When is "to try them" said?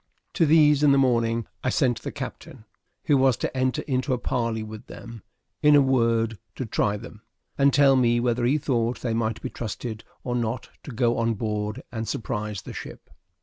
6.55-7.21